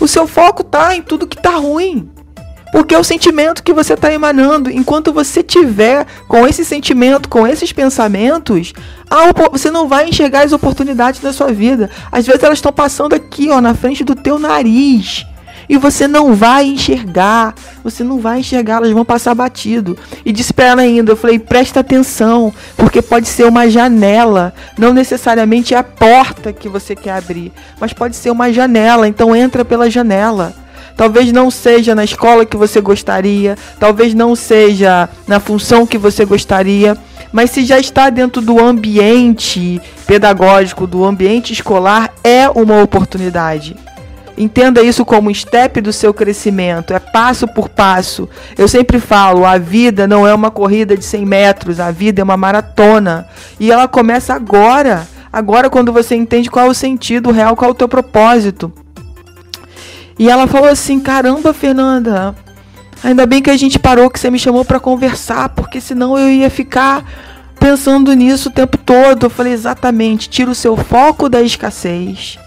O 0.01 0.09
seu 0.09 0.27
foco 0.27 0.63
tá 0.63 0.95
em 0.95 1.03
tudo 1.03 1.27
que 1.27 1.41
tá 1.41 1.57
ruim. 1.57 2.11
Porque 2.73 2.93
é 2.95 2.99
o 2.99 3.05
sentimento 3.05 3.63
que 3.63 3.73
você 3.73 3.95
está 3.95 4.13
emanando. 4.13 4.69
Enquanto 4.69 5.13
você 5.13 5.45
tiver 5.45 6.05
com 6.27 6.45
esse 6.45 6.65
sentimento, 6.65 7.29
com 7.29 7.47
esses 7.47 7.73
pensamentos, 7.73 8.73
você 9.53 9.71
não 9.71 9.87
vai 9.87 10.09
enxergar 10.09 10.45
as 10.45 10.53
oportunidades 10.53 11.21
da 11.21 11.33
sua 11.33 11.53
vida. 11.53 11.89
Às 12.11 12.27
vezes 12.27 12.43
elas 12.43 12.59
estão 12.59 12.73
passando 12.73 13.15
aqui, 13.15 13.49
ó, 13.49 13.61
na 13.61 13.75
frente 13.75 14.03
do 14.03 14.17
teu 14.17 14.41
nariz. 14.41 15.25
E 15.69 15.77
você 15.77 16.07
não 16.07 16.35
vai 16.35 16.67
enxergar. 16.67 17.55
Você 17.83 18.03
não 18.03 18.19
vai 18.19 18.41
enxergar, 18.41 18.77
elas 18.77 18.91
vão 18.91 19.05
passar 19.05 19.35
batido. 19.35 19.97
E 20.25 20.33
disse 20.33 20.53
para 20.53 20.67
ela 20.67 20.83
ainda, 20.83 21.13
eu 21.13 21.17
falei, 21.17 21.39
presta 21.39 21.81
atenção, 21.81 22.53
porque 22.77 23.03
pode 23.03 23.29
ser 23.29 23.45
uma 23.45 23.69
janela. 23.69 24.55
Não 24.79 24.93
necessariamente 24.93 25.75
é 25.75 25.79
a 25.79 25.85
porta 25.85 26.53
que 26.53 26.69
você 26.69 26.95
quer 26.95 27.13
abrir, 27.13 27.53
mas 27.81 27.93
pode 27.93 28.17
ser 28.17 28.31
uma 28.31 28.53
janela. 28.53 29.07
Então 29.07 29.35
entra 29.35 29.65
pela 29.65 29.91
janela. 29.91 30.55
Talvez 30.97 31.33
não 31.33 31.51
seja 31.51 31.95
na 31.95 32.05
escola 32.05 32.47
que 32.47 32.57
você 32.57 32.81
gostaria, 32.81 33.59
talvez 33.81 34.15
não 34.15 34.37
seja 34.37 35.09
na 35.27 35.41
função 35.41 35.87
que 35.87 35.99
você 35.99 36.25
gostaria, 36.25 36.97
mas 37.33 37.51
se 37.51 37.65
já 37.65 37.81
está 37.81 38.11
dentro 38.11 38.41
do 38.41 38.61
ambiente 38.61 39.83
pedagógico, 40.07 40.87
do 40.87 41.05
ambiente 41.05 41.53
escolar, 41.53 42.13
é 42.23 42.49
uma 42.49 42.81
oportunidade. 42.81 43.75
Entenda 44.37 44.83
isso 44.83 45.05
como 45.05 45.31
um 45.31 45.35
step 45.35 45.81
do 45.81 45.93
seu 45.93 46.13
crescimento, 46.13 46.93
é 46.93 46.99
passo 46.99 47.47
por 47.47 47.69
passo. 47.69 48.29
Eu 48.59 48.67
sempre 48.67 48.99
falo, 48.99 49.45
a 49.45 49.59
vida 49.59 50.09
não 50.09 50.27
é 50.27 50.35
uma 50.35 50.51
corrida 50.51 50.97
de 50.97 51.05
100 51.05 51.25
metros, 51.25 51.79
a 51.79 51.93
vida 51.93 52.21
é 52.21 52.25
uma 52.25 52.37
maratona. 52.37 53.29
E 53.61 53.71
ela 53.71 53.87
começa 53.87 54.35
agora. 54.35 55.07
Agora, 55.33 55.71
quando 55.71 55.93
você 55.93 56.17
entende 56.17 56.51
qual 56.51 56.67
é 56.67 56.69
o 56.69 56.75
sentido 56.75 57.31
real, 57.31 57.55
qual 57.55 57.69
é 57.69 57.73
o 57.73 57.77
teu 57.77 57.89
propósito. 57.89 58.73
E 60.19 60.29
ela 60.29 60.49
falou 60.49 60.69
assim: 60.69 60.99
Caramba, 60.99 61.53
Fernanda, 61.53 62.35
ainda 63.05 63.27
bem 63.27 63.41
que 63.41 63.51
a 63.51 63.57
gente 63.57 63.79
parou, 63.79 64.11
que 64.11 64.19
você 64.19 64.31
me 64.31 64.39
chamou 64.39 64.65
para 64.65 64.81
conversar, 64.81 65.49
porque 65.51 65.81
senão 65.81 66.19
eu 66.19 66.29
ia 66.29 66.51
ficar 66.51 67.05
pensando 67.61 68.13
nisso 68.15 68.49
o 68.49 68.53
tempo 68.53 68.79
todo. 68.79 69.27
Eu 69.27 69.31
falei: 69.31 69.53
Exatamente, 69.53 70.29
tira 70.29 70.51
o 70.51 70.55
seu 70.57 70.77
foco 70.77 71.29
da 71.29 71.41
escassez 71.41 72.39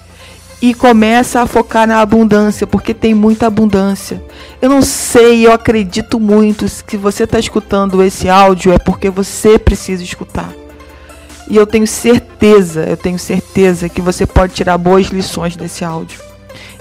e 0.61 0.73
começa 0.73 1.41
a 1.41 1.47
focar 1.47 1.87
na 1.87 2.01
abundância, 2.01 2.65
porque 2.65 2.93
tem 2.93 3.13
muita 3.13 3.47
abundância. 3.47 4.23
Eu 4.61 4.69
não 4.69 4.81
sei, 4.81 5.45
eu 5.45 5.51
acredito 5.51 6.19
muito 6.19 6.65
que 6.85 6.97
você 6.97 7.23
está 7.23 7.37
escutando 7.37 8.01
esse 8.01 8.27
áudio 8.27 8.73
é 8.73 8.79
porque 8.79 9.09
você 9.09 9.59
precisa 9.59 10.03
escutar. 10.03 10.51
E 11.49 11.55
eu 11.55 11.65
tenho 11.65 11.87
certeza, 11.87 12.85
eu 12.85 12.97
tenho 12.97 13.19
certeza 13.19 13.87
que 13.87 14.01
você 14.01 14.25
pode 14.25 14.53
tirar 14.53 14.77
boas 14.77 15.07
lições 15.07 15.55
desse 15.55 15.85
áudio. 15.85 16.19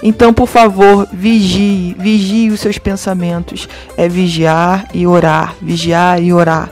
Então, 0.01 0.33
por 0.33 0.47
favor, 0.47 1.07
vigie, 1.11 1.95
vigie 1.97 2.49
os 2.49 2.59
seus 2.59 2.77
pensamentos. 2.77 3.67
É 3.95 4.09
vigiar 4.09 4.87
e 4.93 5.07
orar, 5.07 5.55
vigiar 5.61 6.21
e 6.21 6.33
orar. 6.33 6.69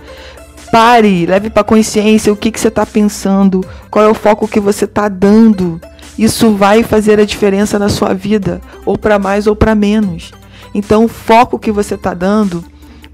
Pare, 0.72 1.26
leve 1.26 1.50
para 1.50 1.64
consciência 1.64 2.34
o 2.34 2.36
que, 2.36 2.52
que 2.52 2.60
você 2.60 2.68
está 2.68 2.86
pensando, 2.86 3.66
qual 3.90 4.04
é 4.04 4.10
o 4.10 4.14
foco 4.14 4.48
que 4.48 4.60
você 4.60 4.86
está 4.86 5.08
dando. 5.08 5.80
Isso 6.18 6.52
vai 6.52 6.84
fazer 6.84 7.20
a 7.20 7.26
diferença 7.26 7.78
na 7.78 7.90
sua 7.90 8.14
vida, 8.14 8.62
ou 8.86 8.98
para 8.98 9.20
mais 9.20 9.48
ou 9.48 9.56
para 9.56 9.76
menos. 9.76 10.32
Então, 10.74 11.06
o 11.06 11.10
foco 11.10 11.60
que 11.60 11.72
você 11.72 11.96
está 11.96 12.14
dando 12.14 12.64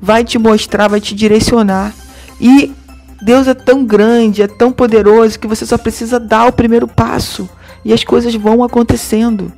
vai 0.01 0.23
te 0.23 0.37
mostrar, 0.37 0.87
vai 0.87 0.99
te 0.99 1.13
direcionar. 1.13 1.93
E 2.39 2.73
Deus 3.21 3.47
é 3.47 3.53
tão 3.53 3.85
grande, 3.85 4.41
é 4.41 4.47
tão 4.47 4.71
poderoso 4.71 5.39
que 5.39 5.47
você 5.47 5.65
só 5.65 5.77
precisa 5.77 6.19
dar 6.19 6.47
o 6.47 6.51
primeiro 6.51 6.87
passo 6.87 7.47
e 7.85 7.93
as 7.93 8.03
coisas 8.03 8.33
vão 8.33 8.63
acontecendo. 8.63 9.51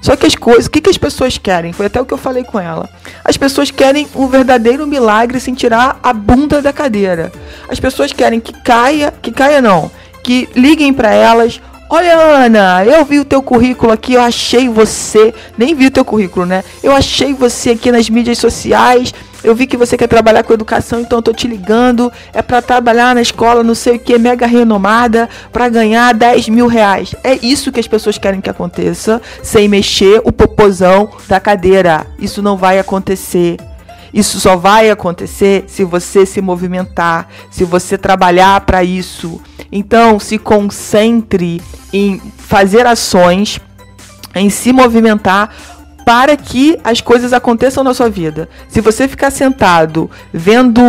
Só 0.00 0.14
que 0.14 0.26
as 0.26 0.36
coisas, 0.36 0.66
o 0.66 0.70
que, 0.70 0.80
que 0.80 0.90
as 0.90 0.98
pessoas 0.98 1.36
querem? 1.36 1.72
Foi 1.72 1.86
até 1.86 2.00
o 2.00 2.06
que 2.06 2.14
eu 2.14 2.18
falei 2.18 2.44
com 2.44 2.60
ela. 2.60 2.88
As 3.24 3.36
pessoas 3.36 3.72
querem 3.72 4.06
um 4.14 4.28
verdadeiro 4.28 4.86
milagre 4.86 5.40
sem 5.40 5.52
tirar 5.52 5.98
a 6.00 6.12
bunda 6.12 6.62
da 6.62 6.72
cadeira. 6.72 7.32
As 7.68 7.80
pessoas 7.80 8.12
querem 8.12 8.38
que 8.38 8.52
caia, 8.62 9.12
que 9.20 9.32
caia 9.32 9.60
não, 9.60 9.90
que 10.22 10.48
liguem 10.54 10.92
para 10.92 11.12
elas, 11.12 11.60
Olha, 11.88 12.16
Ana, 12.16 12.84
eu 12.84 13.04
vi 13.04 13.20
o 13.20 13.24
teu 13.24 13.40
currículo 13.40 13.92
aqui, 13.92 14.14
eu 14.14 14.20
achei 14.20 14.68
você. 14.68 15.32
Nem 15.56 15.72
vi 15.72 15.86
o 15.86 15.90
teu 15.90 16.04
currículo, 16.04 16.44
né? 16.44 16.64
Eu 16.82 16.92
achei 16.92 17.32
você 17.32 17.70
aqui 17.70 17.92
nas 17.92 18.10
mídias 18.10 18.38
sociais. 18.38 19.14
Eu 19.44 19.54
vi 19.54 19.68
que 19.68 19.76
você 19.76 19.96
quer 19.96 20.08
trabalhar 20.08 20.42
com 20.42 20.52
educação, 20.52 21.00
então 21.00 21.20
eu 21.20 21.22
tô 21.22 21.32
te 21.32 21.46
ligando. 21.46 22.12
É 22.32 22.42
para 22.42 22.60
trabalhar 22.60 23.14
na 23.14 23.22
escola, 23.22 23.62
não 23.62 23.74
sei 23.76 23.96
o 23.96 23.98
que, 24.00 24.18
mega 24.18 24.46
renomada, 24.46 25.28
para 25.52 25.68
ganhar 25.68 26.12
10 26.12 26.48
mil 26.48 26.66
reais. 26.66 27.14
É 27.22 27.38
isso 27.40 27.70
que 27.70 27.78
as 27.78 27.86
pessoas 27.86 28.18
querem 28.18 28.40
que 28.40 28.50
aconteça, 28.50 29.22
sem 29.40 29.68
mexer 29.68 30.20
o 30.24 30.32
popozão 30.32 31.08
da 31.28 31.38
cadeira. 31.38 32.04
Isso 32.18 32.42
não 32.42 32.56
vai 32.56 32.80
acontecer. 32.80 33.58
Isso 34.12 34.40
só 34.40 34.56
vai 34.56 34.90
acontecer 34.90 35.64
se 35.66 35.84
você 35.84 36.24
se 36.24 36.40
movimentar, 36.40 37.28
se 37.50 37.64
você 37.64 37.98
trabalhar 37.98 38.60
para 38.62 38.82
isso. 38.82 39.40
Então, 39.70 40.18
se 40.18 40.38
concentre 40.38 41.60
em 41.92 42.20
fazer 42.36 42.86
ações, 42.86 43.60
em 44.34 44.50
se 44.50 44.72
movimentar 44.72 45.50
para 46.06 46.36
que 46.36 46.78
as 46.84 47.00
coisas 47.00 47.32
aconteçam 47.32 47.82
na 47.82 47.92
sua 47.92 48.08
vida. 48.08 48.48
Se 48.68 48.80
você 48.80 49.08
ficar 49.08 49.32
sentado 49.32 50.08
vendo 50.32 50.80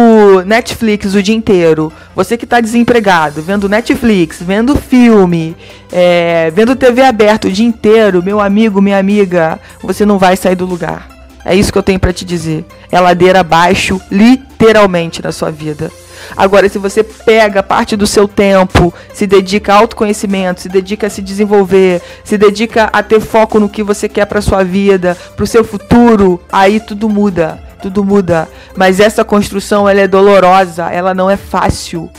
Netflix 0.46 1.16
o 1.16 1.24
dia 1.24 1.34
inteiro, 1.34 1.92
você 2.16 2.38
que 2.38 2.46
está 2.46 2.62
desempregado, 2.62 3.42
vendo 3.42 3.68
Netflix, 3.68 4.38
vendo 4.40 4.76
filme, 4.76 5.58
é, 5.92 6.52
vendo 6.52 6.76
TV 6.76 7.02
aberta 7.02 7.48
o 7.48 7.52
dia 7.52 7.66
inteiro, 7.66 8.22
meu 8.22 8.40
amigo, 8.40 8.80
minha 8.80 9.00
amiga, 9.00 9.60
você 9.82 10.06
não 10.06 10.20
vai 10.20 10.38
sair 10.38 10.56
do 10.56 10.68
lugar. 10.68 11.17
É 11.48 11.56
isso 11.56 11.72
que 11.72 11.78
eu 11.78 11.84
tenho 11.84 11.98
para 11.98 12.12
te 12.12 12.26
dizer. 12.26 12.66
É 12.92 13.00
ladeira 13.00 13.40
abaixo, 13.40 14.02
literalmente, 14.12 15.24
na 15.24 15.32
sua 15.32 15.50
vida. 15.50 15.90
Agora, 16.36 16.68
se 16.68 16.78
você 16.78 17.04
pega 17.04 17.64
parte 17.64 17.96
do 17.96 18.06
seu 18.06 18.28
tempo, 18.28 18.94
se 19.14 19.26
dedica 19.26 19.74
a 19.74 19.78
autoconhecimento, 19.78 20.60
se 20.60 20.68
dedica 20.68 21.08
a 21.08 21.10
se 21.10 21.22
desenvolver, 21.22 22.02
se 22.26 22.38
dedica 22.38 22.90
a 22.92 23.02
ter 23.02 23.22
foco 23.22 23.62
no 23.62 23.70
que 23.70 23.82
você 23.82 24.10
quer 24.10 24.26
para 24.26 24.42
sua 24.42 24.62
vida, 24.62 25.16
para 25.38 25.44
o 25.44 25.48
seu 25.48 25.64
futuro, 25.64 26.42
aí 26.52 26.82
tudo 26.82 27.08
muda, 27.08 27.58
tudo 27.82 28.04
muda. 28.04 28.50
Mas 28.76 29.00
essa 29.00 29.24
construção 29.24 29.88
ela 29.88 30.02
é 30.02 30.08
dolorosa, 30.08 30.90
ela 30.92 31.14
não 31.14 31.30
é 31.30 31.38
fácil 31.38 32.12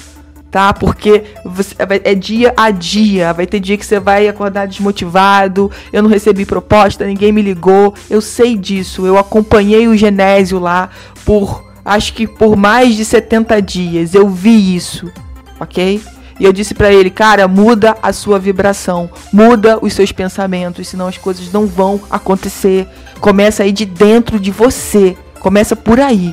tá? 0.50 0.72
Porque 0.72 1.24
você, 1.44 1.74
é 2.04 2.14
dia 2.14 2.52
a 2.56 2.70
dia. 2.70 3.32
Vai 3.32 3.46
ter 3.46 3.60
dia 3.60 3.76
que 3.76 3.86
você 3.86 4.00
vai 4.00 4.28
acordar 4.28 4.66
desmotivado. 4.66 5.70
Eu 5.92 6.02
não 6.02 6.10
recebi 6.10 6.44
proposta, 6.44 7.06
ninguém 7.06 7.32
me 7.32 7.42
ligou. 7.42 7.94
Eu 8.08 8.20
sei 8.20 8.56
disso. 8.56 9.06
Eu 9.06 9.18
acompanhei 9.18 9.88
o 9.88 9.96
Genésio 9.96 10.58
lá 10.58 10.90
por 11.24 11.68
acho 11.84 12.12
que 12.12 12.26
por 12.26 12.56
mais 12.56 12.96
de 12.96 13.04
70 13.04 13.62
dias. 13.62 14.14
Eu 14.14 14.28
vi 14.28 14.76
isso, 14.76 15.10
ok? 15.58 16.00
E 16.38 16.44
eu 16.44 16.52
disse 16.52 16.72
para 16.72 16.92
ele, 16.92 17.10
cara, 17.10 17.48
muda 17.48 17.96
a 18.00 18.12
sua 18.12 18.38
vibração, 18.38 19.10
muda 19.32 19.78
os 19.82 19.92
seus 19.92 20.12
pensamentos, 20.12 20.86
senão 20.86 21.08
as 21.08 21.18
coisas 21.18 21.52
não 21.52 21.66
vão 21.66 22.00
acontecer. 22.08 22.86
Começa 23.20 23.64
aí 23.64 23.72
de 23.72 23.84
dentro 23.84 24.38
de 24.38 24.52
você. 24.52 25.16
Começa 25.40 25.74
por 25.74 25.98
aí. 25.98 26.32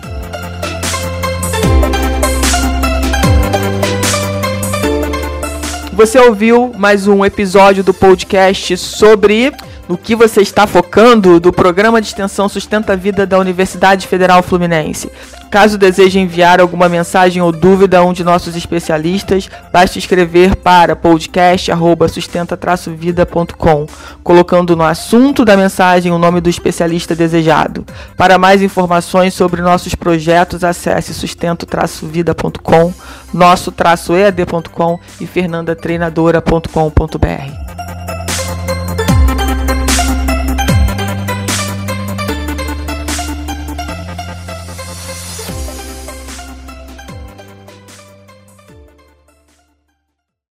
Você 5.95 6.19
ouviu 6.19 6.73
mais 6.77 7.07
um 7.07 7.23
episódio 7.23 7.81
do 7.81 7.93
podcast 7.93 8.75
sobre 8.75 9.53
no 9.87 9.97
que 9.97 10.13
você 10.13 10.41
está 10.41 10.67
focando 10.67 11.39
do 11.39 11.53
programa 11.53 12.01
de 12.01 12.07
extensão 12.07 12.49
Sustenta 12.49 12.91
a 12.91 12.97
Vida 12.97 13.25
da 13.25 13.39
Universidade 13.39 14.05
Federal 14.05 14.43
Fluminense. 14.43 15.09
Caso 15.49 15.77
deseje 15.77 16.19
enviar 16.19 16.59
alguma 16.59 16.89
mensagem 16.89 17.41
ou 17.41 17.49
dúvida 17.49 17.99
a 17.99 18.03
um 18.03 18.11
de 18.11 18.25
nossos 18.25 18.57
especialistas, 18.57 19.49
basta 19.71 19.97
escrever 19.97 20.57
para 20.57 20.97
podcast@sustenta-vida.com, 20.97 23.87
colocando 24.21 24.75
no 24.75 24.83
assunto 24.83 25.45
da 25.45 25.55
mensagem 25.55 26.11
o 26.11 26.17
nome 26.17 26.41
do 26.41 26.49
especialista 26.49 27.15
desejado. 27.15 27.85
Para 28.17 28.37
mais 28.37 28.61
informações 28.61 29.33
sobre 29.33 29.61
nossos 29.61 29.95
projetos, 29.95 30.65
acesse 30.65 31.13
sustento-vida.com, 31.13 32.93
nosso-ead.com 33.35 34.99
e 35.19 35.27
fernandatreinadora.com.br. 35.27 37.84